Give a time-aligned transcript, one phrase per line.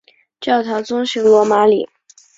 [0.39, 1.87] 教堂遵循罗马礼。